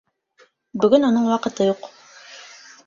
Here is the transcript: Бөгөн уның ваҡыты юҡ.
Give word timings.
Бөгөн 0.85 1.05
уның 1.11 1.29
ваҡыты 1.35 1.69
юҡ. 1.71 1.89